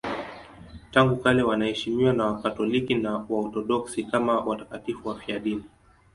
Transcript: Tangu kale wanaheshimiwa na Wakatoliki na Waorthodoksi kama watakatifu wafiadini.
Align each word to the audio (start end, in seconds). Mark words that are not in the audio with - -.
Tangu 0.91 1.17
kale 1.17 1.43
wanaheshimiwa 1.43 2.13
na 2.13 2.25
Wakatoliki 2.25 2.95
na 2.95 3.17
Waorthodoksi 3.29 4.03
kama 4.03 4.39
watakatifu 4.39 5.07
wafiadini. 5.09 5.63